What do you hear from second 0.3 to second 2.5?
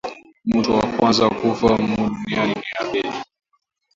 Mutu wa kwanza kufa mu dunia